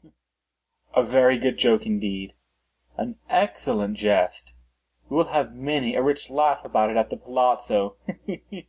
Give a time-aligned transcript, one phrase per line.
[0.00, 0.08] ha!
[0.10, 0.12] ha!—he!
[0.94, 4.52] he!—a very good joke indeed—an excellent jest.
[5.08, 8.68] We will have many a rich laugh about it at the palazzo—he!